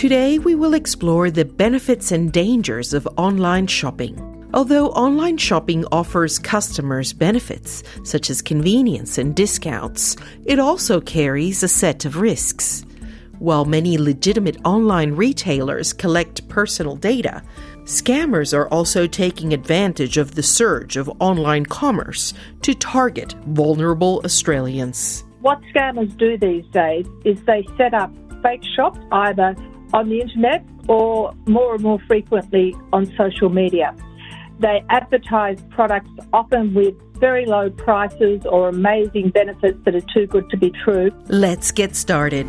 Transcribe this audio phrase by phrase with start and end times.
[0.00, 4.16] Today, we will explore the benefits and dangers of online shopping.
[4.54, 11.68] Although online shopping offers customers benefits, such as convenience and discounts, it also carries a
[11.68, 12.82] set of risks.
[13.40, 17.42] While many legitimate online retailers collect personal data,
[17.84, 25.24] scammers are also taking advantage of the surge of online commerce to target vulnerable Australians.
[25.42, 28.10] What scammers do these days is they set up
[28.42, 29.54] fake shops either
[29.92, 33.94] on the internet or more and more frequently on social media.
[34.58, 40.48] They advertise products often with very low prices or amazing benefits that are too good
[40.50, 41.10] to be true.
[41.28, 42.46] Let's get started.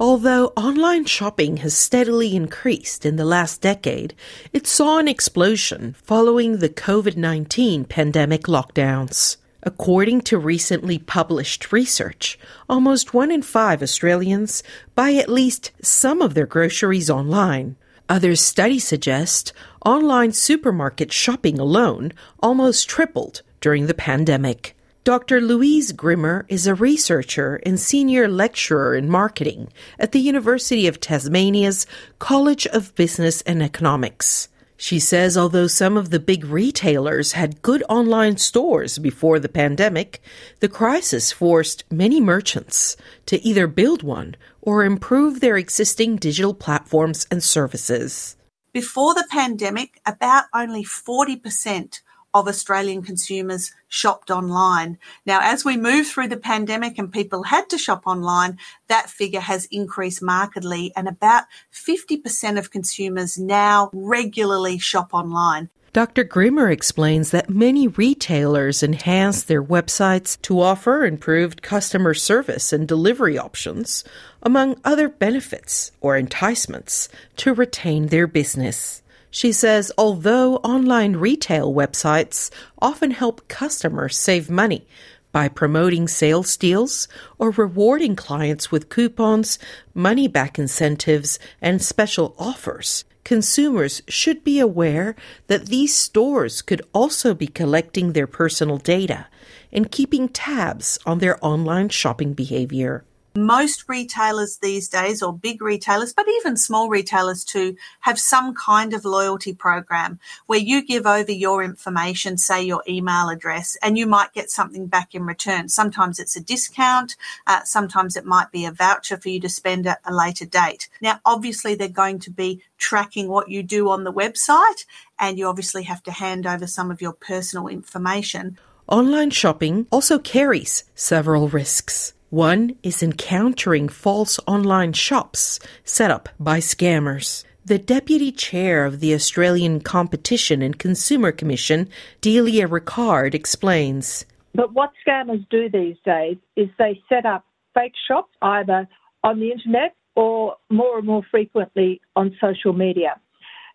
[0.00, 4.14] Although online shopping has steadily increased in the last decade,
[4.50, 9.36] it saw an explosion following the COVID 19 pandemic lockdowns.
[9.62, 14.62] According to recently published research, almost one in five Australians
[14.94, 17.76] buy at least some of their groceries online.
[18.08, 19.52] Other studies suggest
[19.84, 22.12] online supermarket shopping alone
[22.42, 24.76] almost tripled during the pandemic.
[25.04, 25.40] Dr.
[25.40, 31.86] Louise Grimmer is a researcher and senior lecturer in marketing at the University of Tasmania's
[32.18, 34.48] College of Business and Economics.
[34.82, 40.22] She says although some of the big retailers had good online stores before the pandemic,
[40.60, 42.96] the crisis forced many merchants
[43.26, 48.36] to either build one or improve their existing digital platforms and services.
[48.72, 52.00] Before the pandemic, about only 40%
[52.34, 54.98] of Australian consumers shopped online.
[55.26, 58.58] Now, as we move through the pandemic and people had to shop online,
[58.88, 65.70] that figure has increased markedly, and about 50% of consumers now regularly shop online.
[65.92, 66.22] Dr.
[66.22, 73.36] Grimmer explains that many retailers enhance their websites to offer improved customer service and delivery
[73.36, 74.04] options,
[74.40, 77.08] among other benefits or enticements,
[77.38, 79.02] to retain their business.
[79.30, 84.86] She says although online retail websites often help customers save money
[85.32, 87.06] by promoting sales deals
[87.38, 89.58] or rewarding clients with coupons,
[89.94, 95.14] money back incentives, and special offers, consumers should be aware
[95.46, 99.26] that these stores could also be collecting their personal data
[99.72, 103.04] and keeping tabs on their online shopping behavior.
[103.36, 108.92] Most retailers these days, or big retailers, but even small retailers too, have some kind
[108.92, 114.04] of loyalty program where you give over your information, say your email address, and you
[114.04, 115.68] might get something back in return.
[115.68, 117.14] Sometimes it's a discount,
[117.46, 120.88] uh, sometimes it might be a voucher for you to spend at a later date.
[121.00, 124.86] Now, obviously, they're going to be tracking what you do on the website,
[125.20, 128.58] and you obviously have to hand over some of your personal information.
[128.88, 132.12] Online shopping also carries several risks.
[132.30, 137.42] One is encountering false online shops set up by scammers.
[137.64, 141.88] The deputy chair of the Australian Competition and Consumer Commission,
[142.20, 144.26] Delia Rickard, explains.
[144.54, 147.44] But what scammers do these days is they set up
[147.74, 148.86] fake shops either
[149.24, 153.20] on the internet or more and more frequently on social media.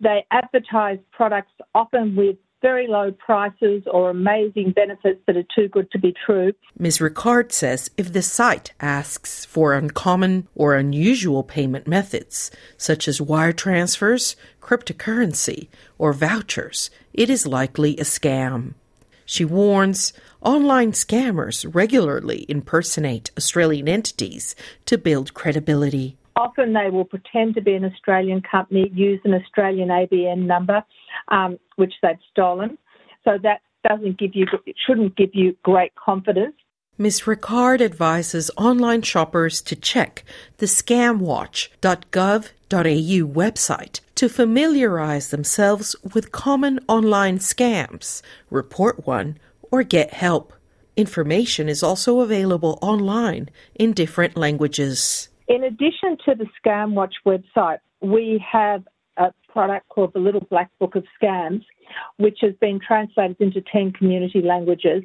[0.00, 5.90] They advertise products often with very low prices or amazing benefits that are too good
[5.92, 6.52] to be true.
[6.78, 7.00] Ms.
[7.00, 13.52] Rickard says if the site asks for uncommon or unusual payment methods, such as wire
[13.52, 15.68] transfers, cryptocurrency,
[15.98, 18.74] or vouchers, it is likely a scam.
[19.24, 24.56] She warns online scammers regularly impersonate Australian entities
[24.86, 26.16] to build credibility.
[26.36, 30.82] Often they will pretend to be an Australian company, use an Australian ABN number,
[31.28, 32.78] um, which they've stolen.
[33.24, 36.54] So that doesn't give you, it shouldn't give you great confidence.
[37.00, 37.28] Ms.
[37.28, 40.24] Rickard advises online shoppers to check
[40.56, 48.20] the scamwatch.gov.au website to familiarize themselves with common online scams,
[48.50, 49.38] report one,
[49.70, 50.52] or get help.
[50.96, 55.28] Information is also available online in different languages.
[55.46, 58.82] In addition to the ScamWatch website, we have
[59.58, 61.64] product called the Little Black Book of Scams,
[62.16, 65.02] which has been translated into 10 community languages.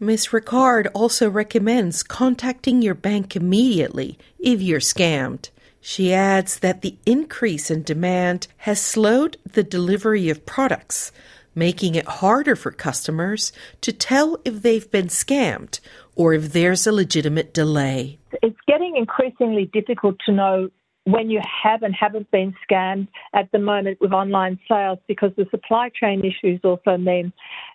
[0.00, 0.32] Ms.
[0.32, 5.50] Rickard also recommends contacting your bank immediately if you're scammed.
[5.80, 11.12] She adds that the increase in demand has slowed the delivery of products,
[11.54, 13.52] making it harder for customers
[13.82, 15.78] to tell if they've been scammed
[16.16, 18.18] or if there's a legitimate delay.
[18.42, 20.70] It's getting increasingly difficult to know
[21.04, 25.46] when you have and haven't been scammed at the moment with online sales because the
[25.50, 27.32] supply chain issues also mean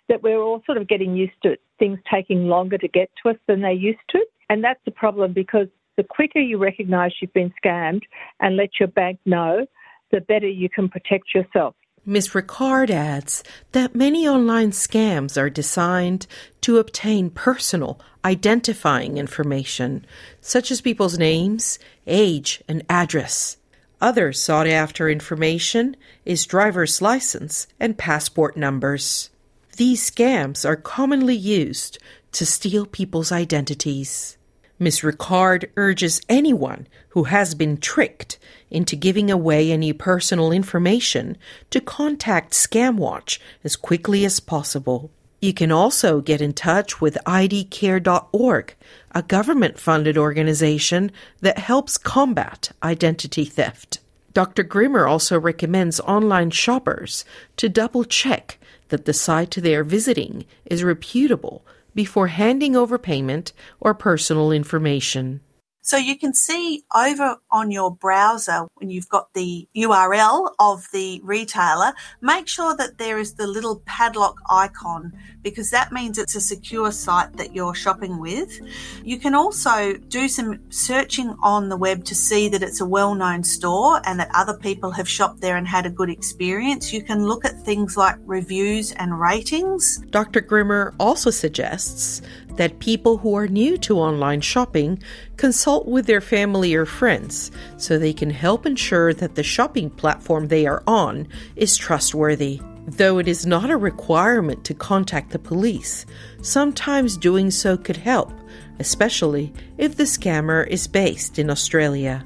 [0.08, 3.36] that we're all sort of getting used to things taking longer to get to us
[3.46, 4.24] than they used to.
[4.48, 8.02] And that's the problem because the quicker you recognise you've been scammed
[8.40, 9.66] and let your bank know,
[10.10, 11.74] the better you can protect yourself.
[12.06, 12.34] Ms.
[12.34, 16.26] Rickard adds that many online scams are designed
[16.62, 20.04] to obtain personal, identifying information,
[20.42, 23.56] such as people's names, age, and address.
[24.02, 25.96] Other sought after information
[26.26, 29.30] is driver's license and passport numbers.
[29.78, 31.98] These scams are commonly used
[32.32, 34.36] to steal people's identities.
[34.78, 35.02] Ms.
[35.02, 38.38] Rickard urges anyone who has been tricked
[38.70, 41.38] into giving away any personal information
[41.70, 45.10] to contact ScamWatch as quickly as possible.
[45.40, 48.76] You can also get in touch with idcare.org,
[49.12, 54.00] a government funded organization that helps combat identity theft.
[54.32, 54.64] Dr.
[54.64, 57.24] Grimmer also recommends online shoppers
[57.56, 58.58] to double check
[58.88, 61.64] that the site they are visiting is reputable
[61.94, 65.40] before handing over payment or personal information.
[65.88, 71.18] So you can see over on your browser when you've got the URL of the
[71.24, 76.42] retailer, make sure that there is the little padlock icon because that means it's a
[76.42, 78.60] secure site that you're shopping with.
[79.02, 83.14] You can also do some searching on the web to see that it's a well
[83.14, 86.92] known store and that other people have shopped there and had a good experience.
[86.92, 90.04] You can look at things like reviews and ratings.
[90.10, 90.42] Dr.
[90.42, 92.20] Grimmer also suggests
[92.58, 95.00] that people who are new to online shopping
[95.38, 100.48] consult with their family or friends so they can help ensure that the shopping platform
[100.48, 101.26] they are on
[101.56, 102.60] is trustworthy.
[102.86, 106.06] Though it is not a requirement to contact the police,
[106.42, 108.32] sometimes doing so could help,
[108.78, 112.24] especially if the scammer is based in Australia.